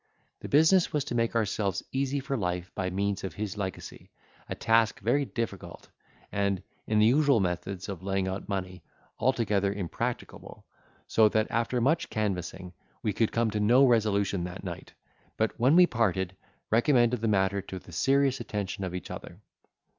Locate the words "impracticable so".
9.71-11.29